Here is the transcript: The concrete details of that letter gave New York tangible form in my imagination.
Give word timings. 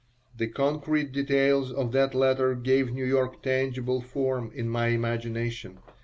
The 0.35 0.47
concrete 0.47 1.11
details 1.11 1.71
of 1.71 1.91
that 1.91 2.15
letter 2.15 2.55
gave 2.55 2.91
New 2.91 3.05
York 3.05 3.43
tangible 3.43 4.01
form 4.01 4.51
in 4.55 4.67
my 4.67 4.87
imagination. 4.87 5.77